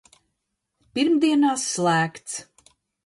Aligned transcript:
Pirmdienās 0.97 1.67
slēgts! 1.75 2.39